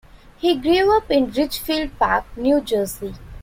[0.39, 3.13] He grew up in Ridgefield Park, New Jersey.